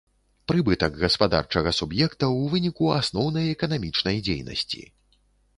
[0.51, 4.83] Прыбытак гаспадарчага суб'екта ў выніку асноўнай эканамічнай дзейнасці.